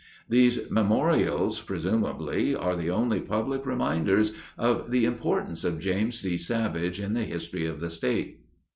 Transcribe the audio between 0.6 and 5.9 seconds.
memorials, presumably, are the only public reminders of the importance of